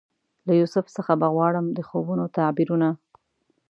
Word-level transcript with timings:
له 0.47 0.53
یوسف 0.61 0.85
څخه 0.97 1.13
به 1.21 1.27
غواړم 1.35 1.65
د 1.77 1.79
خوبونو 1.87 2.25
تعبیرونه 2.37 2.89